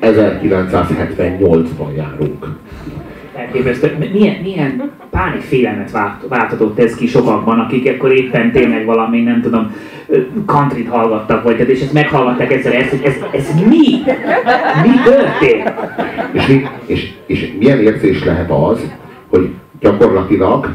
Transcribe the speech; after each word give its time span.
1978-ban 0.00 1.96
járunk. 1.96 2.46
Elképesztő. 3.36 3.96
Milyen, 4.12 4.36
milyen 4.42 4.90
pánik 5.10 5.40
félelmet 5.40 5.90
vált, 5.90 6.26
váltatott 6.28 6.78
ez 6.78 6.94
ki 6.94 7.06
sokakban, 7.06 7.58
akik 7.58 7.90
akkor 7.90 8.12
éppen 8.12 8.52
tényleg 8.52 8.84
valami, 8.84 9.20
nem 9.20 9.40
tudom, 9.42 9.74
countryt 10.46 10.88
hallgattak, 10.88 11.42
vagy 11.42 11.68
és 11.68 11.80
ezt 11.80 11.92
meghallgatták 11.92 12.52
egyszer, 12.52 12.74
ezt, 12.74 12.90
hogy 12.90 13.02
ez, 13.04 13.14
ez 13.32 13.54
mi? 13.68 14.02
Mi 14.82 14.94
történt? 15.04 15.72
És, 16.32 16.46
mi, 16.46 16.66
és, 16.86 17.12
és 17.26 17.52
milyen 17.58 17.78
érzés 17.78 18.24
lehet 18.24 18.50
az, 18.50 18.92
hogy 19.28 19.50
gyakorlatilag 19.80 20.70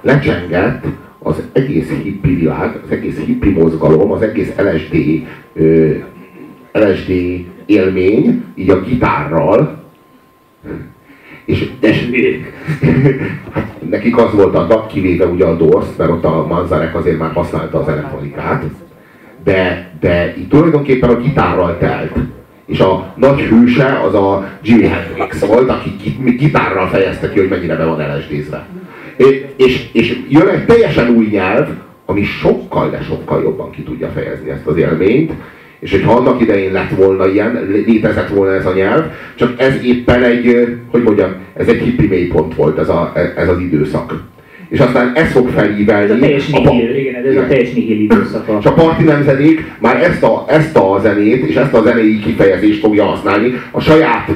lecsengett 0.00 0.84
az 1.18 1.42
egész 1.52 1.88
hippi 2.02 2.34
világ, 2.34 2.80
az 2.84 2.90
egész 2.90 3.18
hippi 3.18 3.50
mozgalom, 3.50 4.12
az 4.12 4.22
egész 4.22 4.52
LSD, 4.56 5.22
ö, 5.54 5.90
LSD 6.72 7.12
élmény, 7.66 8.44
így 8.54 8.70
a 8.70 8.80
gitárral, 8.80 9.82
és, 11.44 11.70
hát 13.52 13.80
nekik 13.90 14.16
az 14.16 14.32
volt 14.32 14.54
a 14.54 14.66
dag, 14.66 14.86
kivéve 14.86 15.26
ugye 15.26 15.44
a 15.44 15.56
Doors, 15.56 15.86
mert 15.96 16.10
ott 16.10 16.24
a 16.24 16.46
Manzarek 16.46 16.94
azért 16.94 17.18
már 17.18 17.32
használta 17.32 17.78
az 17.78 17.88
elektronikát, 17.88 18.64
de, 19.44 19.90
de 20.00 20.34
itt 20.36 20.48
tulajdonképpen 20.48 21.10
a 21.10 21.20
gitárral 21.20 21.78
telt. 21.78 22.12
És 22.66 22.80
a 22.80 23.14
nagy 23.16 23.40
hőse 23.40 24.00
az 24.00 24.14
a 24.14 24.48
Jimi 24.62 24.86
Hendrix 24.86 25.46
volt, 25.46 25.70
aki 25.70 25.90
gitárral 26.36 26.88
fejezte 26.88 27.30
ki, 27.30 27.38
hogy 27.38 27.48
mennyire 27.48 27.76
be 27.76 27.84
van 27.84 28.16
LSD-zve. 28.16 28.66
És, 29.16 29.44
és, 29.56 29.88
és 29.92 30.20
jön 30.28 30.48
egy 30.48 30.64
teljesen 30.64 31.08
új 31.08 31.26
nyelv, 31.26 31.68
ami 32.06 32.22
sokkal, 32.22 32.90
de 32.90 33.02
sokkal 33.02 33.42
jobban 33.42 33.70
ki 33.70 33.82
tudja 33.82 34.08
fejezni 34.08 34.50
ezt 34.50 34.66
az 34.66 34.76
élményt, 34.76 35.32
és 35.84 35.90
hogyha 35.90 36.12
annak 36.12 36.40
idején 36.40 36.72
lett 36.72 36.90
volna 36.90 37.28
ilyen, 37.28 37.68
létezett 37.86 38.28
volna 38.28 38.54
ez 38.54 38.66
a 38.66 38.72
nyelv, 38.72 39.04
csak 39.34 39.60
ez 39.60 39.74
éppen 39.82 40.22
egy, 40.22 40.76
hogy 40.90 41.02
mondjam, 41.02 41.34
ez 41.56 41.68
egy 41.68 41.80
hippi 41.80 42.06
mélypont 42.06 42.54
volt 42.54 42.78
ez, 42.78 42.88
a, 42.88 43.12
ez 43.36 43.48
az 43.48 43.58
időszak. 43.58 44.22
És 44.68 44.78
aztán 44.78 45.12
ez 45.14 45.30
fog 45.30 45.48
felívelni. 45.48 46.10
Ez 46.10 46.16
a 46.16 46.18
teljes 46.18 46.48
nihil, 46.48 46.96
igen, 46.96 47.24
ez 47.24 47.36
a 47.36 47.46
teljes 47.46 47.72
nihil 47.72 48.00
időszaka. 48.00 48.56
És 48.60 48.66
a 48.66 48.72
parti 48.72 49.04
nemzedék 49.04 49.64
már 49.78 50.02
ezt 50.02 50.22
a, 50.22 50.44
ezt 50.48 50.76
a 50.76 50.98
zenét 51.02 51.44
és 51.48 51.54
ezt 51.54 51.74
a 51.74 51.82
zenei 51.82 52.18
kifejezést 52.18 52.80
fogja 52.80 53.04
használni 53.04 53.52
a 53.70 53.80
saját 53.80 54.30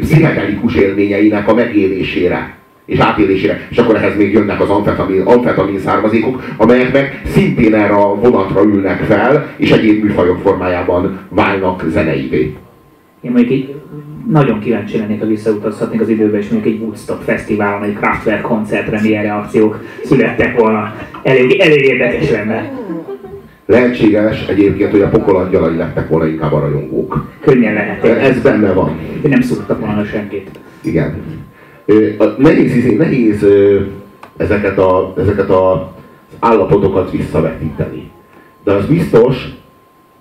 pszichedelikus 0.00 0.74
élményeinek 0.74 1.48
a 1.48 1.54
megélésére 1.54 2.54
és 2.86 2.98
átélésére. 2.98 3.66
És 3.70 3.78
akkor 3.78 3.96
ehhez 3.96 4.16
még 4.16 4.32
jönnek 4.32 4.60
az 4.60 4.68
amfetamin, 4.68 5.20
amfetamin 5.20 5.78
származékok, 5.78 6.42
amelyek 6.56 6.92
meg 6.92 7.22
szintén 7.26 7.74
erre 7.74 7.94
a 7.94 8.14
vonatra 8.14 8.62
ülnek 8.62 9.00
fel, 9.00 9.54
és 9.56 9.70
egyéb 9.70 10.04
műfajok 10.04 10.40
formájában 10.40 11.18
válnak 11.28 11.84
zeneivé. 11.88 12.56
Én 13.20 13.30
mondjuk 13.30 13.50
így 13.52 13.74
nagyon 14.30 14.60
kíváncsi 14.60 14.98
lennék, 14.98 15.20
ha 15.20 15.26
visszautazhatnék 15.26 16.00
az 16.00 16.08
időbe, 16.08 16.38
és 16.38 16.48
mondjuk 16.48 16.74
egy 16.74 16.80
Woodstock 16.80 17.22
fesztiválon, 17.22 17.82
egy 17.82 17.94
Kraftwerk 17.94 18.42
koncertre 18.42 19.00
milyen 19.02 19.22
reakciók 19.22 19.84
születtek 20.04 20.60
volna. 20.60 20.94
Elég, 21.22 21.60
elég 21.60 21.84
érdekes 21.84 22.30
lenne. 22.30 22.72
Lehetséges 23.66 24.46
egyébként, 24.46 24.90
hogy 24.90 25.00
a 25.00 25.08
pokolangyalai 25.08 25.76
lettek 25.76 26.08
volna 26.08 26.26
inkább 26.26 26.52
a 26.52 26.60
rajongók. 26.60 27.26
Könnyen 27.40 27.74
lehet. 27.74 28.04
Ez 28.04 28.42
benne 28.42 28.72
van. 28.72 28.98
Nem 29.22 29.40
szúrtak 29.40 29.80
volna 29.80 30.04
senkit. 30.04 30.50
Igen. 30.82 31.22
Nehéz, 32.36 32.96
nehéz 32.96 33.46
ezeket, 34.36 34.78
a, 34.78 35.14
ezeket 35.16 35.50
a 35.50 35.92
állapotokat 36.38 37.10
visszavetíteni. 37.10 38.10
De 38.64 38.72
az 38.72 38.86
biztos, 38.86 39.48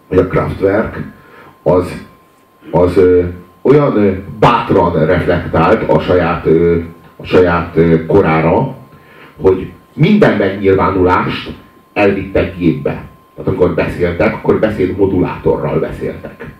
hogy 0.07 0.17
a 0.17 0.27
Kraftwerk 0.27 1.11
az, 1.63 2.05
az 2.71 3.01
olyan 3.61 4.23
bátran 4.39 5.05
reflektált 5.05 5.89
a 5.89 5.99
saját, 5.99 6.47
a 7.15 7.25
saját 7.25 7.77
korára, 8.07 8.75
hogy 9.41 9.71
minden 9.93 10.37
megnyilvánulást 10.37 11.53
elvittek 11.93 12.57
gépbe. 12.57 13.05
Tehát 13.35 13.47
amikor 13.49 13.73
beszéltek, 13.73 14.33
akkor 14.33 14.59
beszédmodulátorral 14.59 15.79
beszéltek. 15.79 16.53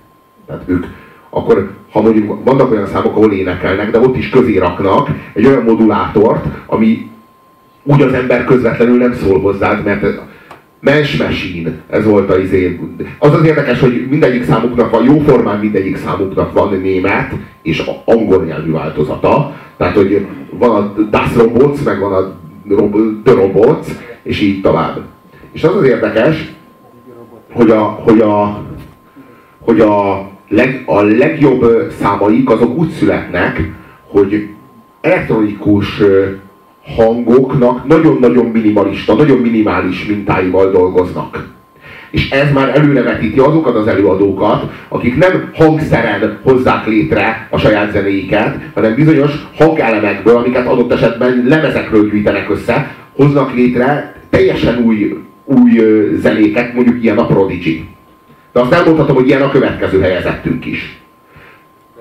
Tehát 0.46 0.64
ők 0.66 0.86
akkor 1.34 1.72
ha 1.92 2.02
mondjuk 2.02 2.44
vannak 2.44 2.72
olyan 2.72 2.88
számok, 2.88 3.16
ahol 3.16 3.32
énekelnek, 3.32 3.92
de 3.92 4.00
ott 4.00 4.18
is 4.18 4.30
közé 4.30 4.58
raknak 4.58 5.10
egy 5.34 5.46
olyan 5.46 5.64
modulátort, 5.64 6.46
ami 6.66 7.10
úgy 7.84 8.02
az 8.02 8.14
ember 8.14 8.46
közvetlenül 8.46 8.98
nem 8.98 9.14
szól 9.14 9.40
hozzá, 9.40 9.82
mert 9.84 10.22
Mensch 10.80 11.20
Machine, 11.20 11.72
ez 11.90 12.06
volt 12.06 12.30
a 12.30 12.40
izé. 12.40 12.80
Az 13.20 13.34
az 13.34 13.46
érdekes, 13.46 13.80
hogy 13.80 14.08
mindegyik 14.10 14.44
számuknak 14.44 14.92
van, 14.92 15.04
jóformán 15.04 15.60
mindegyik 15.60 15.98
számuknak 15.98 16.54
van 16.54 16.80
német 16.82 17.34
és 17.62 17.92
angol 18.06 18.44
nyelvű 18.44 18.72
változata. 18.72 19.56
Tehát, 19.78 19.96
hogy 19.96 20.26
van 20.50 20.70
a 20.76 21.02
Das 21.02 21.36
Robots, 21.36 21.84
meg 21.84 22.00
van 22.00 22.14
a 22.14 22.32
The 23.24 23.34
Robots, 23.34 23.88
és 24.24 24.42
így 24.42 24.62
tovább. 24.62 25.02
És 25.52 25.64
az 25.64 25.76
az 25.76 25.84
érdekes, 25.84 26.54
hogy 27.54 27.70
a, 27.70 27.82
hogy 27.82 28.20
a, 28.20 28.62
hogy 29.60 29.80
a 29.80 30.28
leg, 30.56 30.84
a 30.86 31.02
legjobb 31.02 31.92
számaik 32.00 32.50
azok 32.50 32.78
úgy 32.78 32.90
születnek, 32.90 33.72
hogy 34.08 34.48
elektronikus 35.02 36.02
hangoknak 36.96 37.88
nagyon-nagyon 37.88 38.46
minimalista, 38.46 39.14
nagyon 39.14 39.38
minimális 39.38 40.06
mintáival 40.06 40.72
dolgoznak. 40.72 41.52
És 42.12 42.30
ez 42.30 42.52
már 42.52 42.78
előrevetíti 42.78 43.40
azokat 43.40 43.76
az 43.76 43.88
előadókat, 43.88 44.72
akik 44.88 45.18
nem 45.18 45.50
hangszeren 45.54 46.40
hozzák 46.44 46.88
létre 46.88 47.48
a 47.50 47.58
saját 47.58 47.92
zenéiket, 47.92 48.58
hanem 48.74 48.96
bizonyos 48.96 49.32
hangelemekből, 49.56 50.36
amiket 50.36 50.68
adott 50.68 50.92
esetben 50.92 51.44
lemezekről 51.48 52.10
gyűjtenek 52.10 52.50
össze, 52.50 52.96
hoznak 53.16 53.54
létre 53.54 54.16
teljesen 54.30 54.78
új, 54.78 55.18
új 55.46 55.82
zenéket, 56.16 56.74
mondjuk 56.74 57.04
ilyen 57.04 57.18
a 57.18 57.26
Prodigy. 57.26 57.93
De 58.54 58.60
azt 58.60 58.72
elmondhatom, 58.72 59.16
hogy 59.16 59.28
ilyen 59.28 59.42
a 59.42 59.50
következő 59.50 60.02
helyezettünk 60.02 60.66
is. 60.66 60.98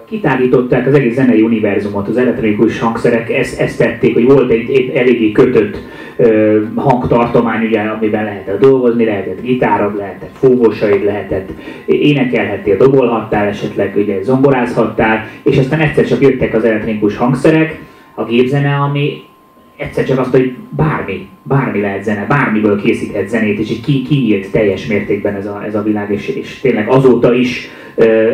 Kitágították 0.09 0.87
az 0.87 0.95
egész 0.95 1.15
zenei 1.15 1.43
univerzumot, 1.43 2.09
az 2.09 2.17
elektronikus 2.17 2.79
hangszerek 2.79 3.31
ezt, 3.31 3.61
ezt 3.61 3.79
tették, 3.79 4.15
hogy 4.15 4.25
volt 4.25 4.51
egy, 4.51 4.93
eléggé 4.95 5.33
kötött 5.33 5.79
ö, 6.17 6.61
hangtartomány, 6.75 7.67
ugye, 7.67 7.81
amiben 7.81 8.25
lehetett 8.25 8.61
dolgozni, 8.61 9.05
lehetett 9.05 9.43
gitárod, 9.43 9.97
lehetett 9.97 10.37
fúvósaid, 10.39 11.05
lehetett 11.05 11.51
énekelhettél, 11.87 12.77
dobolhattál, 12.77 13.47
esetleg 13.47 13.97
ugye 13.97 14.23
zongorázhattál, 14.23 15.27
és 15.43 15.59
aztán 15.59 15.81
egyszer 15.81 16.07
csak 16.07 16.21
jöttek 16.21 16.55
az 16.55 16.65
elektronikus 16.65 17.17
hangszerek, 17.17 17.81
a 18.15 18.25
gépzene, 18.25 18.75
ami 18.75 19.23
egyszer 19.82 20.04
csak 20.04 20.19
azt, 20.19 20.31
hogy 20.31 20.56
bármi, 20.70 21.28
bármi 21.43 21.81
lehet 21.81 22.04
zene, 22.04 22.26
bármiből 22.28 22.82
készíthet 22.82 23.28
zenét, 23.28 23.59
és 23.59 23.70
így 23.70 23.81
ki, 23.81 24.03
kinyílt 24.03 24.50
teljes 24.50 24.87
mértékben 24.87 25.34
ez 25.34 25.47
a, 25.47 25.62
ez 25.66 25.75
a 25.75 25.82
világ, 25.82 26.12
és, 26.12 26.28
és 26.28 26.60
tényleg 26.60 26.88
azóta 26.88 27.34
is 27.34 27.70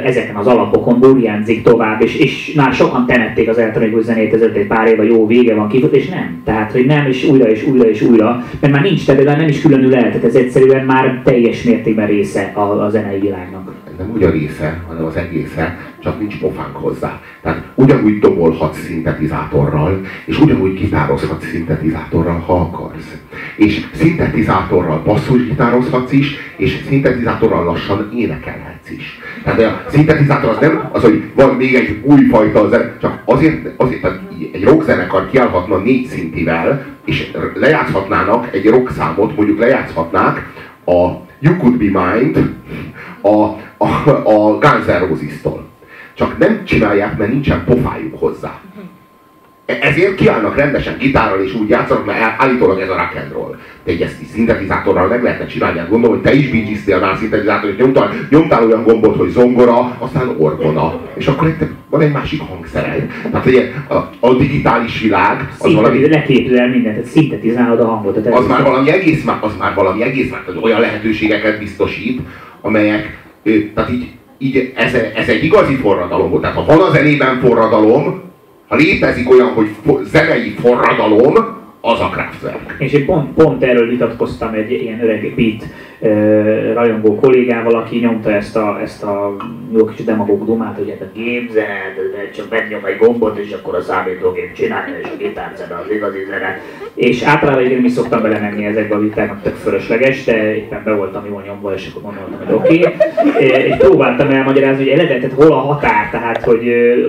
ezeken 0.05 0.35
az 0.35 0.47
alapokon 0.47 1.01
burjánzik 1.01 1.63
tovább, 1.63 2.03
és, 2.03 2.17
és 2.17 2.53
már 2.57 2.73
sokan 2.73 3.07
temették 3.07 3.49
az 3.49 3.59
elektronikus 3.59 4.05
zenét 4.05 4.35
ezelőtt 4.35 4.57
egy 4.57 4.67
pár 4.67 4.89
éve, 4.89 5.05
jó 5.05 5.27
vége 5.27 5.55
van 5.55 5.69
kifut, 5.69 5.95
és 5.95 6.09
nem. 6.09 6.41
Tehát, 6.45 6.73
hogy 6.73 6.87
nem, 6.87 7.07
és 7.07 7.25
újra 7.25 7.51
és 7.51 7.67
újra 7.67 7.89
és 7.89 8.03
újra, 8.03 8.45
mert 8.61 8.73
már 8.73 8.83
nincs, 8.83 9.07
tehát 9.07 9.37
nem 9.37 9.49
is 9.49 9.61
különül 9.61 9.95
el, 9.95 10.03
tehát 10.03 10.25
ez 10.25 10.35
egyszerűen 10.35 10.85
már 10.85 11.21
teljes 11.25 11.63
mértékben 11.63 12.07
része 12.07 12.51
a, 12.55 12.85
a 12.85 12.89
zenei 12.91 13.19
világnak 13.19 13.68
nem 13.99 14.11
úgy 14.11 14.23
a 14.23 14.31
része, 14.31 14.83
hanem 14.87 15.05
az 15.05 15.17
egésze, 15.17 15.79
csak 15.99 16.19
nincs 16.19 16.39
pofánk 16.39 16.77
hozzá. 16.77 17.21
Tehát 17.43 17.63
ugyanúgy 17.75 18.19
dobolhatsz 18.19 18.79
szintetizátorral, 18.79 20.01
és 20.25 20.41
ugyanúgy 20.41 20.75
gitározhatsz 20.75 21.47
szintetizátorral, 21.47 22.39
ha 22.39 22.61
akarsz. 22.61 23.17
És 23.57 23.87
szintetizátorral 23.95 25.03
basszusgitározhatsz 25.05 26.13
is, 26.13 26.37
és 26.57 26.85
szintetizátorral 26.89 27.65
lassan 27.65 28.13
énekelhetsz 28.15 28.91
is. 28.91 29.19
Tehát 29.45 29.61
a 29.61 29.91
szintetizátor 29.91 30.51
az 30.51 30.59
nem 30.61 30.89
az, 30.93 31.03
hogy 31.03 31.23
van 31.35 31.55
még 31.55 31.75
egy 31.75 32.01
új 32.03 32.25
fajta 32.25 32.69
zen, 32.69 32.97
csak 33.01 33.23
azért, 33.25 33.69
azért 33.77 34.01
tehát 34.01 34.21
egy 34.53 34.65
rockzenekar 34.65 35.31
kiállhatna 35.31 35.77
négy 35.77 36.07
szintivel, 36.07 36.87
és 37.05 37.31
lejátszhatnának 37.55 38.55
egy 38.55 38.67
rock 38.67 38.91
számot, 38.91 39.37
mondjuk 39.37 39.59
lejátszhatnák 39.59 40.47
a 40.89 41.21
You 41.39 41.57
Could 41.57 41.77
Be 41.77 42.01
Mind, 42.01 42.55
a, 43.21 43.35
a, 43.77 44.09
a 44.25 44.59
Guns 44.59 44.87
N' 44.87 45.09
Roses-tól. 45.09 45.67
Csak 46.15 46.39
nem 46.39 46.65
csinálják, 46.65 47.19
mert 47.19 47.31
nincsen 47.31 47.65
pofájuk 47.65 48.19
hozzá. 48.19 48.61
Ezért 49.65 50.15
kiállnak 50.15 50.57
rendesen 50.57 50.97
gitárral 50.99 51.43
és 51.43 51.55
úgy 51.55 51.69
játszanak, 51.69 52.07
mert 52.07 52.41
állítólag 52.41 52.81
ez 52.81 52.89
a 52.89 52.97
rock 52.97 53.15
and 53.23 53.33
roll. 53.33 53.57
De 53.85 53.91
egy 53.91 54.03
ezt 54.03 54.25
szintetizátorral 54.33 55.09
meg 55.09 55.23
lehetne 55.23 55.47
csinálni. 55.47 55.79
Hát 55.79 55.89
gondolom, 55.89 56.17
hogy 56.17 56.25
te 56.25 56.37
is 56.37 56.51
bígyiztél 56.51 57.01
már 57.01 57.17
szintetizátor, 57.17 57.71
és 57.71 57.77
nyomtál, 57.77 58.11
nyomtál 58.31 58.65
olyan 58.65 58.83
gombot, 58.83 59.17
hogy 59.17 59.29
zongora, 59.29 59.97
aztán 59.99 60.35
orgona. 60.39 61.01
És 61.15 61.27
akkor 61.27 61.49
egy, 61.49 61.69
van 61.91 62.01
egy 62.01 62.13
másik 62.13 62.41
hangszered. 62.41 63.11
Tehát 63.31 63.47
ugye, 63.47 63.71
a, 63.89 63.95
a 64.21 64.35
digitális 64.35 65.01
világ 65.01 65.49
az 65.59 65.73
valami... 65.73 66.09
Leképzel 66.09 66.69
mindent, 66.69 67.05
szintetizálod 67.05 67.81
a 67.81 67.87
hangot. 67.87 68.27
Az 68.27 68.47
már 68.47 68.63
valami 68.63 68.91
egész, 68.91 69.25
az 69.41 69.53
már 69.59 69.75
valami 69.75 70.03
egész, 70.03 70.31
már 70.31 70.43
olyan 70.61 70.81
lehetőségeket 70.81 71.59
biztosít, 71.59 72.21
amelyek, 72.61 73.19
tehát 73.75 73.91
így 73.91 74.09
így 74.39 74.73
ez, 74.75 74.95
ez 75.15 75.29
egy 75.29 75.45
igazi 75.45 75.75
forradalom 75.75 76.31
volt. 76.31 76.43
Tehát 76.43 76.57
ha 76.57 76.65
van 76.65 76.81
a 76.81 76.91
zenében 76.91 77.41
forradalom, 77.41 78.21
ha 78.69 78.77
létezik 78.77 79.31
olyan, 79.31 79.49
hogy 79.49 79.69
zenei 80.03 80.55
forradalom, 80.61 81.57
az 81.81 82.01
a 82.01 82.09
Kraftwerk. 82.09 82.75
És 82.79 82.93
én 82.93 83.05
pont, 83.05 83.35
pont 83.35 83.63
erről 83.63 83.89
vitatkoztam 83.89 84.53
egy 84.53 84.71
ilyen 84.71 85.03
öreg 85.03 85.33
beat 85.37 85.65
rajongó 86.75 87.15
kollégával, 87.15 87.75
aki 87.75 87.99
nyomta 87.99 88.31
ezt 88.33 88.57
a, 88.57 88.79
ezt 88.83 89.03
a 89.03 89.37
jó 89.77 89.85
kis 89.85 90.05
demagóg 90.05 90.45
dumát, 90.45 90.77
hogy 90.77 90.91
hát 90.91 91.09
a 91.09 91.19
gépzene, 91.19 91.95
de 91.97 92.31
csak 92.35 92.51
megnyom 92.51 92.85
egy 92.85 92.99
gombot, 92.99 93.39
és 93.39 93.53
akkor 93.53 93.75
a 93.75 93.81
számítógép 93.81 94.53
csinálja, 94.53 94.99
és 94.99 95.09
a 95.15 95.17
gitárzene 95.19 95.75
az 95.85 95.91
igazi 95.95 96.19
zene. 96.29 96.61
És 96.95 97.23
általában 97.23 97.63
én 97.65 97.79
mi 97.79 97.89
szoktam 97.89 98.23
belemenni 98.23 98.65
ezekbe 98.65 98.95
a 98.95 99.01
vitáknak 99.01 99.43
tök 99.43 99.55
fölösleges, 99.55 100.25
de 100.25 100.57
éppen 100.57 100.83
be 100.85 100.93
voltam 100.95 101.27
jól 101.27 101.43
nyomva, 101.47 101.75
és 101.75 101.89
akkor 101.91 102.03
gondoltam, 102.03 102.47
hogy 102.47 102.55
oké. 102.55 102.77
Okay. 103.29 103.69
És 103.69 103.77
próbáltam 103.77 104.31
elmagyarázni, 104.31 104.83
hogy 104.83 104.93
eleve, 104.93 105.17
tehát 105.17 105.33
hol 105.33 105.53
a 105.53 105.59
határ, 105.59 106.11
tehát 106.11 106.43
hogy 106.43 106.63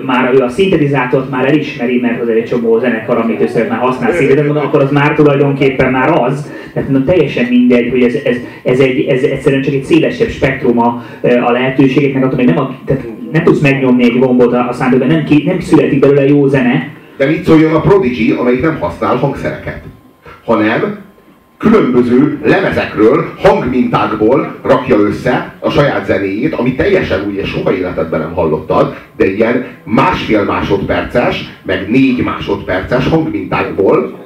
már 0.06 0.33
ő 0.33 0.38
a 0.38 0.50
szintetizátort 0.50 1.30
már 1.30 1.45
elismeri, 1.45 2.00
mert 2.00 2.21
az 2.21 2.30
egy 2.30 2.45
csomó 2.45 2.80
zenekar, 2.80 3.18
amit 3.18 3.56
ő 3.56 3.68
már 3.68 3.80
használ 3.80 4.12
szintetizátort, 4.12 4.65
akkor 4.65 4.81
az 4.81 4.92
már 4.92 5.13
tulajdonképpen 5.13 5.92
már 5.92 6.21
az, 6.21 6.51
tehát 6.74 6.89
no, 6.89 7.00
teljesen 7.00 7.45
mindegy, 7.45 7.89
hogy 7.89 8.03
ez, 8.03 8.13
ez, 8.24 8.38
ez, 8.63 8.79
egy, 8.80 9.06
ez 9.06 9.24
egyszerűen 9.24 9.62
csak 9.62 9.74
egy 9.74 9.84
szélesebb 9.84 10.30
spektruma 10.30 11.04
a 11.22 11.52
lehetőségeknek, 11.52 12.24
attól 12.24 12.38
még 12.38 12.46
nem, 12.46 12.58
a, 12.58 12.76
tehát 12.86 13.08
nem 13.31 13.44
tudsz 13.44 13.60
megnyomni 13.60 14.04
egy 14.04 14.20
gombot 14.20 14.54
a 14.54 14.70
számítógépben, 14.72 15.18
nem, 15.18 15.26
ki, 15.26 15.44
nem 15.46 15.60
születik 15.60 16.00
belőle 16.00 16.28
jó 16.28 16.48
zene. 16.48 16.94
De 17.18 17.26
mit 17.26 17.44
szóljon 17.44 17.74
a 17.74 17.81
Prodigy, 17.81 18.36
amelyik 18.40 18.62
nem 18.62 18.80
használ 18.80 19.16
hangszereket, 19.16 19.81
hanem 20.46 20.98
különböző 21.60 22.40
lemezekről, 22.44 23.34
hangmintákból 23.38 24.56
rakja 24.64 24.98
össze 24.98 25.54
a 25.60 25.70
saját 25.70 26.06
zenéjét, 26.06 26.54
ami 26.54 26.76
teljesen 26.76 27.26
új, 27.28 27.36
és 27.38 27.50
soha 27.50 27.74
életedben 27.74 28.20
nem 28.20 28.34
hallottad, 28.34 28.96
de 29.18 29.34
ilyen 29.34 29.66
másfél 29.84 30.44
másodperces, 30.44 31.50
meg 31.64 31.90
négy 31.90 32.24
másodperces 32.24 33.08
hangmintákból 33.08 34.20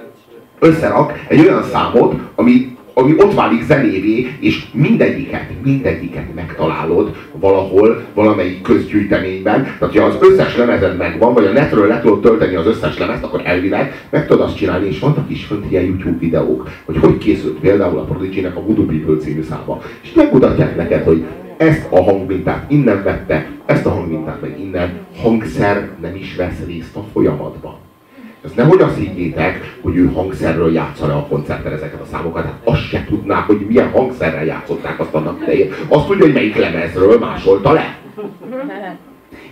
összerak 0.60 1.26
egy 1.28 1.40
olyan 1.40 1.64
számot, 1.64 2.14
ami, 2.36 2.78
ami 2.94 3.14
ott 3.18 3.34
válik 3.34 3.64
zenévé, 3.64 4.36
és 4.40 4.66
mindegyiket, 4.72 5.50
mindegyiket 5.64 6.36
megtalálod 6.36 7.16
valahol, 7.40 8.02
valamelyik 8.14 8.62
közgyűjteményben. 8.62 9.64
Tehát, 9.64 9.78
hogyha 9.80 10.06
az 10.06 10.18
összes 10.20 10.58
lemezed 10.58 10.98
megvan, 10.98 11.34
vagy 11.34 11.46
a 11.46 11.52
netről 11.52 11.88
le 11.88 12.02
tudod 12.02 12.22
tölteni 12.22 12.56
az 12.56 12.66
összes 12.66 12.98
lemezt, 12.98 13.24
akkor 13.24 13.42
elvileg 13.44 14.08
meg 14.10 14.28
tudod 14.28 14.46
azt 14.46 14.56
csinálni, 14.56 14.88
és 14.88 15.00
vannak 15.00 15.30
is 15.30 15.46
fönt 15.46 15.72
ilyen 15.72 15.84
YouTube 15.84 16.18
videók, 16.20 16.70
hogy 16.86 16.98
hogy 16.98 17.18
készült 17.18 17.60
például 17.60 17.98
a 17.98 18.04
Prodigy-nek 18.04 18.56
a 18.56 18.62
Voodoo 18.62 18.86
People 18.86 19.16
című 19.16 19.44
száma. 19.44 19.82
És 20.02 20.14
megmutatják 20.14 20.76
neked, 20.76 21.04
hogy 21.04 21.26
ezt 21.58 21.88
a 21.90 22.04
hangmintát 22.04 22.72
innen 22.72 23.04
vette, 23.04 23.48
ezt 23.66 23.86
a 23.86 23.90
hangmintát 23.90 24.42
meg 24.42 24.60
innen, 24.60 25.00
hangszer 25.22 25.90
nem 26.02 26.16
is 26.16 26.36
vesz 26.36 26.66
részt 26.66 26.96
a 26.96 27.04
folyamatban. 27.14 27.76
Ez 28.46 28.52
nehogy 28.56 28.82
azt 28.82 28.98
higgyétek, 28.98 29.78
hogy 29.82 29.96
ő 29.96 30.12
hangszerről 30.12 30.74
játsza 30.74 31.06
a 31.06 31.26
koncerten 31.30 31.74
ezeket 31.74 32.02
a 32.02 32.06
számokat. 32.12 32.44
Hát 32.44 32.60
azt 32.64 32.88
se 32.88 33.06
tudná, 33.06 33.40
hogy 33.40 33.66
milyen 33.68 33.90
hangszerrel 33.90 34.46
játszották 34.46 35.00
azt 35.00 35.14
annak 35.14 35.42
idején. 35.42 35.72
Azt 35.88 36.08
tudja, 36.08 36.26
hogy 36.26 36.34
melyik 36.34 36.56
lemezről 36.56 37.20
másolta 37.20 37.72
le. 37.72 37.98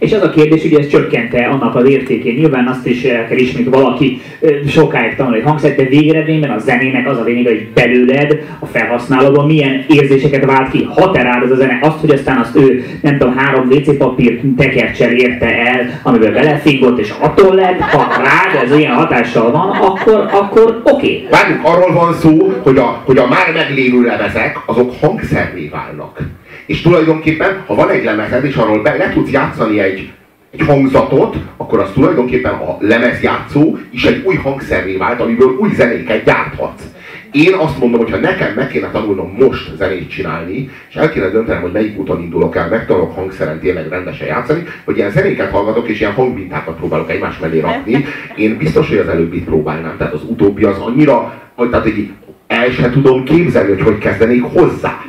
És 0.02 0.14
az 0.14 0.22
a 0.22 0.30
kérdés, 0.30 0.62
hogy 0.62 0.74
ez 0.74 0.88
csökkente 0.88 1.46
annak 1.46 1.76
az 1.76 1.90
értékén. 1.90 2.36
Nyilván 2.36 2.68
azt 2.68 2.88
is 2.88 3.04
el 3.04 3.28
kell 3.28 3.38
ismerni, 3.38 3.70
hogy 3.70 3.80
valaki 3.82 4.22
sokáig 4.68 5.16
tanul 5.16 5.36
egy 5.36 5.44
hangszert, 5.44 5.76
de 5.76 5.84
végeredményben 5.84 6.50
a 6.50 6.58
zenének 6.58 7.08
az 7.08 7.18
a 7.18 7.24
lényeg, 7.24 7.46
hogy 7.46 7.68
belőled, 7.74 8.44
a 8.60 8.66
felhasználóban 8.66 9.46
milyen 9.46 9.86
érzéseket 9.88 10.46
vált 10.46 10.70
ki. 10.70 10.88
Ha 10.96 11.12
te 11.12 11.22
rád 11.22 11.44
az 11.44 11.52
a 11.52 11.56
zene, 11.56 11.80
azt, 11.82 12.00
hogy 12.00 12.10
aztán 12.10 12.38
azt 12.38 12.56
ő, 12.56 12.86
nem 13.02 13.18
tudom, 13.18 13.38
három 13.38 13.68
WC 13.68 13.98
papír 13.98 14.42
tekercsel 14.58 15.12
érte 15.12 15.46
el, 15.46 16.00
amiben 16.04 16.34
belefingott, 16.34 17.00
és 17.00 17.14
attól 17.20 17.56
lett, 17.56 17.80
ha 17.80 18.08
rád 18.24 18.64
ez 18.64 18.78
ilyen 18.78 18.94
hatással 18.94 19.52
van, 19.52 19.70
akkor, 19.70 20.28
akkor 20.32 20.82
oké. 20.84 21.28
Okay. 21.30 21.74
Arról 21.74 21.94
van 21.94 22.14
szó, 22.14 22.54
hogy 22.64 22.78
a, 22.78 23.02
hogy 23.06 23.18
a 23.18 23.28
már 23.28 23.54
meglévő 23.54 24.02
lemezek, 24.02 24.58
azok 24.66 24.94
hangszervé 25.02 25.68
válnak. 25.68 26.20
És 26.66 26.82
tulajdonképpen, 26.82 27.64
ha 27.66 27.76
van 27.76 27.90
egy 27.90 28.04
lemezed, 28.04 28.46
és 28.46 28.56
arról 28.56 28.82
be, 28.82 28.96
le 28.96 29.10
tudsz 29.14 29.32
játszani 29.32 29.80
egy, 29.80 30.12
egy 30.52 30.62
hangzatot, 30.66 31.36
akkor 31.58 31.80
az 31.80 31.92
tulajdonképpen 31.94 32.54
a 32.54 32.78
lemezjátszó 32.80 33.78
is 33.92 34.04
egy 34.04 34.22
új 34.26 34.36
hangszerré 34.36 34.98
vált, 34.98 35.20
amiből 35.20 35.58
új 35.60 35.70
zenéket 35.74 36.24
gyárthatsz. 36.24 36.84
Én 37.32 37.54
azt 37.54 37.80
mondom, 37.80 38.00
hogy 38.00 38.12
ha 38.12 38.18
nekem 38.18 38.54
meg 38.54 38.68
kéne 38.68 38.90
tanulnom 38.90 39.36
most 39.40 39.76
zenét 39.78 40.10
csinálni, 40.10 40.70
és 40.90 40.96
el 40.96 41.12
kéne 41.12 41.30
döntenem, 41.30 41.62
hogy 41.62 41.72
melyik 41.72 42.00
úton 42.00 42.22
indulok 42.22 42.56
el, 42.56 42.68
megtanulok 42.70 43.16
hangszeren 43.16 43.60
tényleg 43.60 43.88
rendesen 43.88 44.28
játszani, 44.28 44.64
hogy 44.86 44.98
ilyen 44.98 45.12
zenéket 45.12 45.52
hallgatok, 45.52 45.88
és 45.88 46.00
ilyen 46.00 46.14
hangmintákat 46.14 46.76
próbálok 46.76 47.12
egymás 47.12 47.40
mellé 47.40 47.60
rakni, 47.60 48.06
én 48.36 48.58
biztos, 48.58 48.90
hogy 48.90 48.98
az 48.98 49.08
előbbit 49.08 49.44
próbálnám. 49.44 49.98
Tehát 49.98 50.14
az 50.14 50.22
utóbbi 50.28 50.64
az 50.64 50.78
annyira, 50.78 51.42
hogy 51.56 51.70
tehát 51.70 51.88
így 51.88 52.10
el 52.48 52.70
sem 52.70 52.92
tudom 52.92 53.24
képzelni, 53.24 53.70
hogy 53.70 53.82
hogy 53.82 53.98
kezdenék 53.98 54.44
hozzá. 54.44 55.02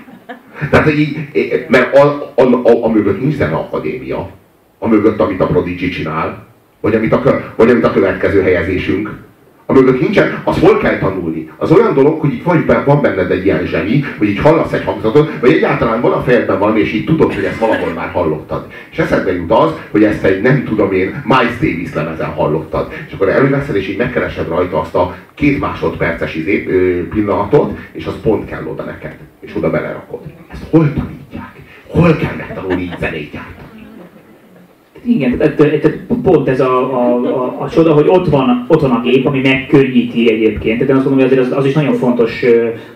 Tehát 0.71 0.95
így, 0.95 1.17
mert 1.69 1.97
a, 1.97 2.33
a, 2.35 2.43
a, 2.43 2.85
a 2.85 2.89
mögött 2.89 3.21
nincs 3.21 3.35
zene 3.35 3.55
akadémia, 3.55 4.31
a 4.79 4.89
mögött, 4.89 5.21
amit 5.21 5.41
a 5.41 5.47
Prodigy 5.47 5.91
csinál, 5.91 6.47
vagy 6.81 6.95
amit 6.95 7.13
a, 7.13 7.53
vagy 7.57 7.71
amit 7.71 7.85
a 7.85 7.93
következő 7.93 8.43
helyezésünk. 8.43 9.11
A 9.67 9.73
mögött 9.73 10.01
nincsen, 10.01 10.43
az 10.45 10.59
hol 10.61 10.79
kell 10.79 10.99
tanulni? 10.99 11.51
Az 11.57 11.71
olyan 11.73 11.95
dolog, 11.95 12.21
hogy 12.21 12.33
így 12.33 12.45
vagy 12.45 12.65
van 12.85 13.01
benned 13.01 13.31
egy 13.31 13.45
ilyen 13.45 13.67
zseni, 13.67 14.05
hogy 14.19 14.29
így 14.29 14.39
hallasz 14.39 14.73
egy 14.73 14.85
hangzatot, 14.85 15.31
vagy 15.41 15.53
egyáltalán 15.53 16.01
van 16.01 16.13
a 16.13 16.23
fejedben 16.23 16.59
valami, 16.59 16.81
és 16.81 16.93
így 16.93 17.05
tudod, 17.05 17.35
hogy 17.35 17.45
ezt 17.45 17.59
valahol 17.59 17.93
már 17.93 18.11
hallottad. 18.11 18.67
És 18.91 18.99
eszedbe 18.99 19.33
jut 19.33 19.51
az, 19.51 19.71
hogy 19.91 20.05
ezt 20.05 20.25
egy 20.25 20.43
nem 20.43 20.65
tudom 20.65 20.93
én, 20.93 21.23
Miles 21.25 21.59
Davis 21.61 21.95
lemezen 21.95 22.29
hallottad. 22.29 22.93
És 23.07 23.13
akkor 23.13 23.29
előveszed, 23.29 23.77
és 23.77 23.89
így 23.89 23.97
megkeresed 23.97 24.49
rajta 24.49 24.81
azt 24.81 24.95
a 24.95 25.17
két 25.35 25.61
másodperces 25.61 26.35
izé, 26.35 26.67
ö, 26.69 27.09
pillanatot, 27.09 27.79
és 27.93 28.07
az 28.07 28.21
pont 28.23 28.49
kell 28.49 28.65
oda 28.67 28.83
neked. 28.83 29.17
És 29.41 29.57
oda 29.57 29.71
belerakod. 29.71 30.21
Hol 30.73 30.93
tanítják? 30.93 31.61
Hol 31.87 32.17
kell 32.17 32.37
megtanulni 32.37 32.83
így 32.83 32.95
zenét? 33.01 33.39
Igen, 35.05 35.39
tehát, 35.39 35.55
tehát 35.57 35.99
pont 36.23 36.49
ez 36.49 36.61
a, 36.61 36.95
a, 36.95 37.15
a, 37.25 37.61
a 37.61 37.71
csoda, 37.71 37.93
hogy 37.93 38.07
ott 38.09 38.29
van, 38.29 38.65
ott 38.69 38.81
van 38.81 38.91
a 38.91 39.01
gép, 39.01 39.27
ami 39.27 39.41
megkönnyíti 39.41 40.33
egyébként. 40.33 40.79
Tehát 40.79 40.93
én 40.93 40.97
azt 40.97 41.09
mondom, 41.09 41.29
hogy 41.29 41.33
azért 41.33 41.41
az, 41.41 41.59
az 41.59 41.67
is 41.67 41.73
nagyon 41.73 41.95
fontos 41.95 42.45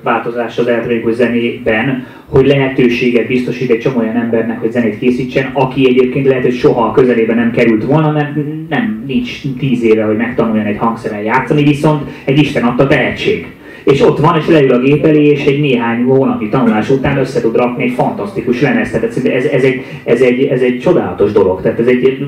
változás 0.02 0.58
az 0.58 0.66
elektronikus 0.66 1.14
zenében, 1.14 2.06
hogy 2.28 2.46
lehetőséget 2.46 3.26
biztosít 3.26 3.70
egy 3.70 3.78
csomó 3.78 3.98
olyan 3.98 4.16
embernek, 4.16 4.60
hogy 4.60 4.70
zenét 4.70 4.98
készítsen, 4.98 5.50
aki 5.52 5.88
egyébként 5.88 6.26
lehet, 6.26 6.42
hogy 6.42 6.54
soha 6.54 6.86
a 6.86 6.92
közelében 6.92 7.36
nem 7.36 7.50
került 7.50 7.84
volna, 7.84 8.10
mert 8.10 8.34
nem 8.68 9.04
nincs 9.06 9.42
tíz 9.58 9.82
éve, 9.82 10.04
hogy 10.04 10.16
megtanuljon 10.16 10.66
egy 10.66 10.78
hangszeren 10.78 11.22
játszani, 11.22 11.62
viszont 11.62 12.10
egy 12.24 12.38
Isten 12.38 12.64
adta 12.64 12.86
tehetség 12.86 13.55
és 13.86 14.00
ott 14.00 14.18
van, 14.18 14.36
és 14.36 14.46
leül 14.46 14.72
a 14.72 14.78
gép 14.78 15.04
elé, 15.04 15.24
és 15.24 15.44
egy 15.44 15.60
néhány 15.60 16.02
hónapi 16.02 16.48
tanulás 16.48 16.90
után 16.90 17.18
össze 17.18 17.40
tud 17.40 17.56
rakni 17.56 17.82
egy 17.82 17.92
fantasztikus 17.92 18.60
lemez. 18.60 18.90
Tehát 18.90 19.06
ez, 19.06 19.24
ez, 19.24 19.62
egy, 19.62 19.84
ez, 20.04 20.20
egy, 20.20 20.44
ez 20.44 20.60
egy 20.60 20.80
csodálatos 20.80 21.32
dolog. 21.32 21.60
Tehát 21.60 21.80
ez 21.80 21.86
egy, 21.86 22.26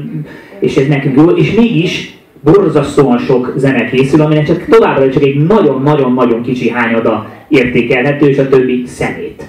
és 0.60 0.76
ez 0.76 0.86
nekünk 0.86 1.16
jó, 1.16 1.28
és 1.28 1.54
mégis 1.54 2.18
borzasztóan 2.40 3.18
sok 3.18 3.52
zene 3.56 3.84
készül, 3.84 4.20
aminek 4.20 4.46
csak 4.46 4.64
továbbra 4.64 5.10
csak 5.10 5.22
egy 5.22 5.46
nagyon-nagyon-nagyon 5.46 6.42
kicsi 6.42 6.70
hányada 6.70 7.30
értékelhető, 7.48 8.28
és 8.28 8.38
a 8.38 8.48
többi 8.48 8.82
szemét. 8.86 9.44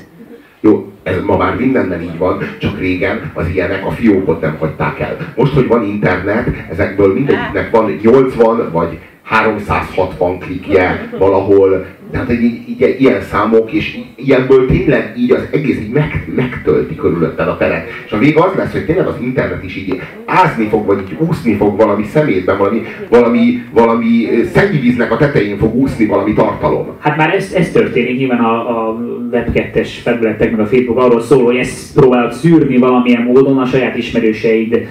Jó, 0.62 0.92
ez 1.04 1.16
ma 1.26 1.38
már 1.38 1.56
mindenben 1.56 2.02
így 2.02 2.18
van, 2.18 2.38
csak 2.60 2.80
régen 2.80 3.32
az 3.34 3.46
ilyenek 3.54 3.86
a 3.86 3.92
fiókot 3.92 4.42
nem 4.42 4.56
hagyták 4.60 5.00
el. 5.00 5.18
Most, 5.36 5.54
hogy 5.54 5.68
van 5.68 5.84
internet, 5.84 6.48
ezekből 6.72 7.14
mindegyiknek 7.14 7.70
van 7.72 8.00
80 8.02 8.70
vagy 8.72 8.98
360 9.30 10.40
klikje 10.40 11.10
valahol, 11.18 11.86
tehát 12.12 12.30
egy, 12.30 12.44
így, 12.44 12.96
ilyen 13.00 13.22
számok, 13.22 13.72
és 13.72 14.00
ilyenből 14.16 14.68
tényleg 14.68 15.14
így 15.18 15.32
az 15.32 15.48
egész 15.52 15.80
így 15.80 15.92
meg, 15.92 16.32
megtölti 16.36 16.96
körülötted 16.96 17.48
a 17.48 17.58
teret. 17.58 17.88
És 18.06 18.12
a 18.12 18.18
vég 18.18 18.38
az 18.38 18.52
lesz, 18.56 18.72
hogy 18.72 18.86
tényleg 18.86 19.08
az 19.08 19.16
internet 19.22 19.64
is 19.64 19.76
így 19.76 20.02
ázni 20.26 20.68
fog, 20.68 20.86
vagy 20.86 21.00
így 21.02 21.18
úszni 21.28 21.56
fog 21.56 21.78
valami 21.78 22.04
szemétben, 22.04 22.58
valami, 22.58 22.82
valami, 23.10 23.64
valami 23.74 24.28
szennyvíznek 24.54 25.12
a 25.12 25.18
tetején 25.18 25.58
fog 25.58 25.76
úszni 25.76 26.06
valami 26.06 26.34
tartalom. 26.34 26.88
Hát 27.00 27.18
már 27.18 27.34
ez, 27.34 27.54
ez 27.54 27.72
történik, 27.72 28.18
nyilván 28.18 28.40
a, 28.40 28.88
a 28.88 28.98
Web2-es 29.32 29.90
felületek, 30.04 30.52
meg 30.52 30.60
a 30.60 30.68
Facebook 30.68 31.00
arról 31.00 31.22
szól, 31.22 31.44
hogy 31.44 31.58
ezt 31.58 31.94
próbálod 31.94 32.34
szűrni 32.34 32.78
valamilyen 32.78 33.24
módon 33.24 33.58
a 33.58 33.66
saját 33.66 33.98
ismerőseid 33.98 34.88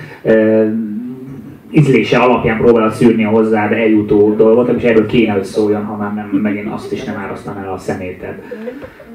ízlése 1.78 2.18
alapján 2.18 2.58
próbálod 2.58 2.92
szűrni 2.92 3.24
a 3.24 3.28
hozzád 3.28 3.72
eljutó 3.72 4.34
dolgot, 4.34 4.68
és 4.76 4.82
erről 4.82 5.06
kéne, 5.06 5.32
hogy 5.32 5.44
szóljon, 5.44 5.84
ha 5.84 5.96
már 5.96 6.14
nem, 6.14 6.40
megint 6.42 6.72
azt 6.72 6.92
is 6.92 7.04
nem 7.04 7.16
árasztan 7.16 7.58
el 7.58 7.72
a 7.72 7.78
szeméted. 7.78 8.34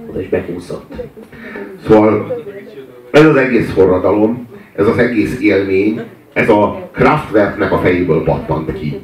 Oda 0.10 0.22
is 0.22 0.30
bekúszott. 0.30 0.94
Szóval 1.88 2.44
ez 3.12 3.26
az 3.26 3.36
egész 3.36 3.72
forradalom, 3.72 4.48
ez 4.76 4.88
az 4.88 4.98
egész 4.98 5.40
élmény, 5.42 6.02
ez 6.34 6.50
a 6.50 6.90
Kraftwerknek 6.92 7.72
a 7.72 7.78
fejéből 7.78 8.24
pattant 8.24 8.74
ki. 8.74 9.00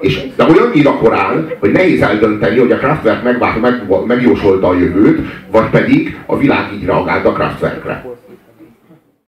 És, 0.00 0.26
de 0.36 0.44
olyan 0.44 0.70
annyira 0.70 0.96
korán, 0.96 1.50
hogy 1.58 1.72
nehéz 1.72 2.02
eldönteni, 2.02 2.58
hogy 2.58 2.72
a 2.72 2.76
Kraftwerk 2.76 3.22
megvált, 3.22 3.60
meg, 3.60 3.82
megjósolta 4.06 4.68
a 4.68 4.74
jövőt, 4.74 5.20
vagy 5.50 5.70
pedig 5.70 6.18
a 6.26 6.38
világ 6.38 6.72
így 6.74 6.84
reagált 6.84 7.26
a 7.26 7.32
Kraftwerkre. 7.32 8.13